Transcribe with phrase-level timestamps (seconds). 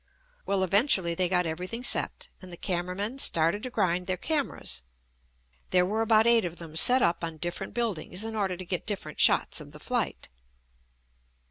[0.47, 4.81] Well, eventually they got everything set, and the cameramen started to grind their cameras.
[5.69, 8.87] There were about eight of them set up on different buildings in order to get
[8.87, 10.27] dif ferent shots of the flight.